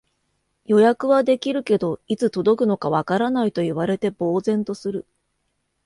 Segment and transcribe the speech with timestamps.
[0.65, 5.05] 予約はできるけど、いつ届くのかわからないと言われて呆然とする